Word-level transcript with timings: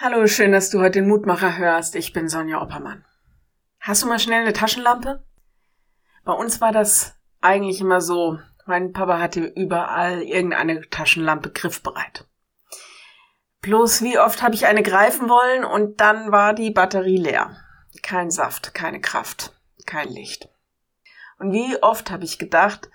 Hallo, 0.00 0.28
schön, 0.28 0.52
dass 0.52 0.70
du 0.70 0.78
heute 0.78 1.00
den 1.00 1.08
Mutmacher 1.08 1.58
hörst. 1.58 1.96
Ich 1.96 2.12
bin 2.12 2.28
Sonja 2.28 2.62
Oppermann. 2.62 3.04
Hast 3.80 4.00
du 4.00 4.06
mal 4.06 4.20
schnell 4.20 4.42
eine 4.42 4.52
Taschenlampe? 4.52 5.24
Bei 6.24 6.34
uns 6.34 6.60
war 6.60 6.70
das 6.70 7.16
eigentlich 7.40 7.80
immer 7.80 8.00
so. 8.00 8.38
Mein 8.64 8.92
Papa 8.92 9.18
hatte 9.18 9.40
überall 9.40 10.22
irgendeine 10.22 10.88
Taschenlampe 10.88 11.50
griffbereit. 11.50 12.28
Bloß 13.60 14.02
wie 14.02 14.20
oft 14.20 14.40
habe 14.40 14.54
ich 14.54 14.66
eine 14.66 14.84
greifen 14.84 15.28
wollen 15.28 15.64
und 15.64 16.00
dann 16.00 16.30
war 16.30 16.54
die 16.54 16.70
Batterie 16.70 17.18
leer. 17.18 17.56
Kein 18.00 18.30
Saft, 18.30 18.74
keine 18.74 19.00
Kraft, 19.00 19.52
kein 19.84 20.10
Licht. 20.10 20.48
Und 21.40 21.52
wie 21.52 21.76
oft 21.82 22.12
habe 22.12 22.22
ich 22.22 22.38
gedacht, 22.38 22.88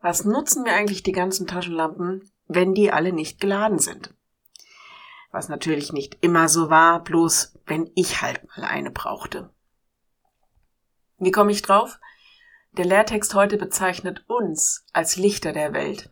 was 0.00 0.24
nutzen 0.24 0.64
mir 0.64 0.72
eigentlich 0.72 1.04
die 1.04 1.12
ganzen 1.12 1.46
Taschenlampen, 1.46 2.28
wenn 2.48 2.74
die 2.74 2.90
alle 2.90 3.12
nicht 3.12 3.40
geladen 3.40 3.78
sind? 3.78 4.12
Was 5.30 5.48
natürlich 5.48 5.92
nicht 5.92 6.18
immer 6.20 6.48
so 6.48 6.70
war, 6.70 7.02
bloß 7.02 7.58
wenn 7.66 7.90
ich 7.94 8.22
halt 8.22 8.44
mal 8.48 8.64
eine 8.64 8.90
brauchte. 8.90 9.50
Wie 11.18 11.30
komme 11.30 11.52
ich 11.52 11.62
drauf? 11.62 11.98
Der 12.72 12.84
Lehrtext 12.84 13.34
heute 13.34 13.56
bezeichnet 13.56 14.24
uns 14.28 14.86
als 14.92 15.16
Lichter 15.16 15.52
der 15.52 15.72
Welt. 15.72 16.10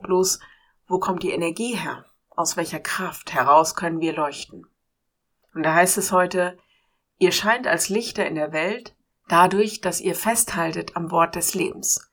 Bloß, 0.00 0.40
wo 0.86 0.98
kommt 0.98 1.22
die 1.22 1.30
Energie 1.30 1.76
her? 1.76 2.04
Aus 2.30 2.56
welcher 2.56 2.80
Kraft 2.80 3.32
heraus 3.32 3.74
können 3.74 4.00
wir 4.00 4.12
leuchten? 4.12 4.66
Und 5.54 5.62
da 5.62 5.74
heißt 5.74 5.98
es 5.98 6.12
heute, 6.12 6.58
ihr 7.18 7.32
scheint 7.32 7.66
als 7.66 7.88
Lichter 7.88 8.26
in 8.26 8.34
der 8.34 8.52
Welt 8.52 8.94
dadurch, 9.28 9.80
dass 9.80 10.00
ihr 10.00 10.14
festhaltet 10.14 10.96
am 10.96 11.10
Wort 11.10 11.36
des 11.36 11.54
Lebens. 11.54 12.10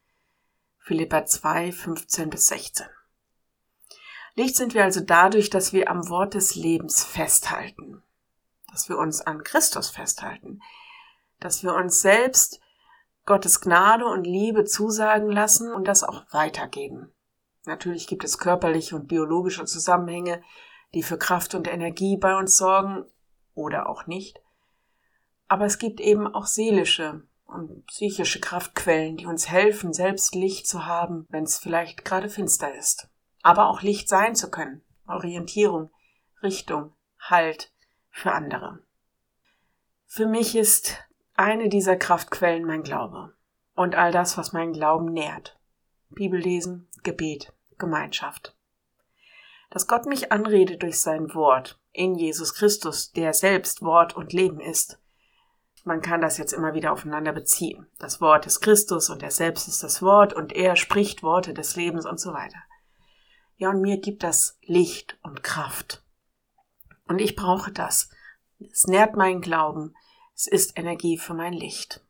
Philippa 0.79 1.25
2, 1.25 1.71
15 1.71 2.29
bis 2.29 2.47
16. 2.47 2.85
Licht 4.35 4.55
sind 4.55 4.73
wir 4.73 4.83
also 4.83 5.01
dadurch, 5.01 5.49
dass 5.49 5.73
wir 5.73 5.89
am 5.89 6.07
Wort 6.07 6.35
des 6.35 6.55
Lebens 6.55 7.03
festhalten, 7.03 8.01
dass 8.71 8.87
wir 8.87 8.97
uns 8.97 9.21
an 9.21 9.43
Christus 9.43 9.89
festhalten, 9.89 10.61
dass 11.39 11.63
wir 11.63 11.75
uns 11.75 12.01
selbst 12.01 12.61
Gottes 13.25 13.59
Gnade 13.59 14.05
und 14.05 14.23
Liebe 14.23 14.63
zusagen 14.63 15.29
lassen 15.29 15.73
und 15.73 15.87
das 15.87 16.03
auch 16.03 16.23
weitergeben. 16.31 17.11
Natürlich 17.65 18.07
gibt 18.07 18.23
es 18.23 18.37
körperliche 18.37 18.95
und 18.95 19.07
biologische 19.07 19.65
Zusammenhänge, 19.65 20.41
die 20.93 21.03
für 21.03 21.17
Kraft 21.17 21.53
und 21.53 21.67
Energie 21.67 22.17
bei 22.17 22.35
uns 22.35 22.57
sorgen 22.57 23.05
oder 23.53 23.87
auch 23.87 24.07
nicht. 24.07 24.41
Aber 25.47 25.65
es 25.65 25.77
gibt 25.77 25.99
eben 25.99 26.33
auch 26.33 26.47
seelische 26.47 27.23
und 27.45 27.85
psychische 27.87 28.39
Kraftquellen, 28.39 29.17
die 29.17 29.25
uns 29.25 29.49
helfen, 29.49 29.91
selbst 29.91 30.33
Licht 30.35 30.67
zu 30.67 30.85
haben, 30.85 31.27
wenn 31.29 31.43
es 31.43 31.59
vielleicht 31.59 32.05
gerade 32.05 32.29
finster 32.29 32.73
ist 32.73 33.10
aber 33.43 33.67
auch 33.69 33.81
Licht 33.81 34.09
sein 34.09 34.35
zu 34.35 34.49
können, 34.49 34.81
Orientierung, 35.07 35.91
Richtung, 36.43 36.93
Halt 37.19 37.71
für 38.09 38.31
andere. 38.31 38.79
Für 40.07 40.25
mich 40.25 40.55
ist 40.55 40.97
eine 41.35 41.69
dieser 41.69 41.95
Kraftquellen 41.95 42.65
mein 42.65 42.83
Glaube 42.83 43.33
und 43.75 43.95
all 43.95 44.11
das, 44.11 44.37
was 44.37 44.53
mein 44.53 44.73
Glauben 44.73 45.13
nährt. 45.13 45.59
Bibellesen, 46.09 46.87
Gebet, 47.03 47.53
Gemeinschaft. 47.77 48.55
Dass 49.69 49.87
Gott 49.87 50.05
mich 50.05 50.31
anredet 50.31 50.83
durch 50.83 50.99
sein 50.99 51.33
Wort 51.33 51.79
in 51.93 52.15
Jesus 52.15 52.53
Christus, 52.53 53.11
der 53.11 53.33
selbst 53.33 53.81
Wort 53.81 54.15
und 54.15 54.33
Leben 54.33 54.59
ist. 54.59 54.99
Man 55.83 56.01
kann 56.01 56.21
das 56.21 56.37
jetzt 56.37 56.53
immer 56.53 56.73
wieder 56.73 56.91
aufeinander 56.91 57.31
beziehen. 57.31 57.87
Das 57.97 58.19
Wort 58.19 58.45
ist 58.45 58.61
Christus 58.61 59.09
und 59.09 59.23
er 59.23 59.31
selbst 59.31 59.67
ist 59.67 59.83
das 59.83 60.01
Wort 60.01 60.33
und 60.33 60.53
er 60.53 60.75
spricht 60.75 61.23
Worte 61.23 61.53
des 61.53 61.75
Lebens 61.75 62.05
und 62.05 62.19
so 62.19 62.33
weiter. 62.33 62.57
Ja, 63.61 63.69
und 63.69 63.81
mir 63.81 63.99
gibt 63.99 64.23
das 64.23 64.57
Licht 64.63 65.19
und 65.21 65.43
Kraft. 65.43 66.03
Und 67.07 67.21
ich 67.21 67.35
brauche 67.35 67.71
das. 67.71 68.09
Es 68.71 68.87
nährt 68.87 69.15
meinen 69.15 69.39
Glauben. 69.39 69.95
Es 70.33 70.47
ist 70.47 70.79
Energie 70.79 71.19
für 71.19 71.35
mein 71.35 71.53
Licht. 71.53 72.03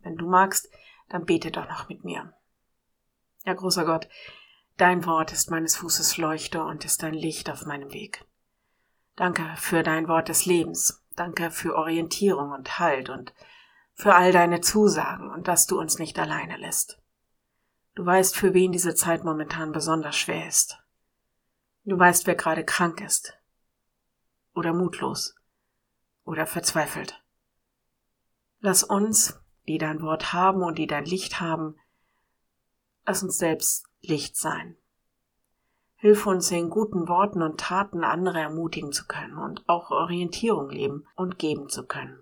Wenn 0.00 0.16
du 0.16 0.28
magst, 0.28 0.68
dann 1.08 1.24
bete 1.24 1.52
doch 1.52 1.68
noch 1.68 1.88
mit 1.88 2.02
mir. 2.02 2.34
Ja, 3.44 3.52
großer 3.54 3.84
Gott, 3.84 4.08
dein 4.76 5.06
Wort 5.06 5.32
ist 5.32 5.52
meines 5.52 5.76
Fußes 5.76 6.16
Leuchte 6.16 6.64
und 6.64 6.84
ist 6.84 7.04
dein 7.04 7.14
Licht 7.14 7.48
auf 7.48 7.64
meinem 7.64 7.92
Weg. 7.92 8.24
Danke 9.14 9.54
für 9.58 9.84
dein 9.84 10.08
Wort 10.08 10.30
des 10.30 10.46
Lebens. 10.46 11.00
Danke 11.14 11.52
für 11.52 11.76
Orientierung 11.76 12.50
und 12.50 12.80
Halt 12.80 13.08
und 13.08 13.32
für 13.94 14.16
all 14.16 14.32
deine 14.32 14.60
Zusagen 14.60 15.30
und 15.30 15.46
dass 15.46 15.68
du 15.68 15.78
uns 15.78 16.00
nicht 16.00 16.18
alleine 16.18 16.56
lässt. 16.56 17.01
Du 17.94 18.06
weißt, 18.06 18.36
für 18.36 18.54
wen 18.54 18.72
diese 18.72 18.94
Zeit 18.94 19.22
momentan 19.22 19.72
besonders 19.72 20.16
schwer 20.16 20.48
ist. 20.48 20.78
Du 21.84 21.98
weißt, 21.98 22.26
wer 22.26 22.34
gerade 22.34 22.64
krank 22.64 23.00
ist. 23.00 23.34
Oder 24.54 24.72
mutlos. 24.72 25.34
Oder 26.24 26.46
verzweifelt. 26.46 27.22
Lass 28.60 28.84
uns, 28.84 29.40
die 29.66 29.78
dein 29.78 30.00
Wort 30.00 30.32
haben 30.32 30.62
und 30.62 30.78
die 30.78 30.86
dein 30.86 31.04
Licht 31.04 31.40
haben, 31.40 31.76
lass 33.04 33.22
uns 33.22 33.36
selbst 33.36 33.86
Licht 34.00 34.36
sein. 34.36 34.76
Hilf 35.96 36.26
uns 36.26 36.50
in 36.50 36.70
guten 36.70 37.08
Worten 37.08 37.42
und 37.42 37.60
Taten 37.60 38.04
andere 38.04 38.40
ermutigen 38.40 38.92
zu 38.92 39.06
können 39.06 39.36
und 39.36 39.68
auch 39.68 39.90
Orientierung 39.90 40.70
leben 40.70 41.06
und 41.14 41.38
geben 41.38 41.68
zu 41.68 41.86
können. 41.86 42.18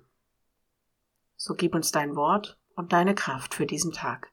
So 1.37 1.55
gib 1.55 1.75
uns 1.75 1.91
dein 1.91 2.17
Wort 2.17 2.59
und 2.75 2.93
deine 2.93 3.15
Kraft 3.15 3.55
für 3.55 3.67
diesen 3.67 3.93
Tag. 3.93 4.33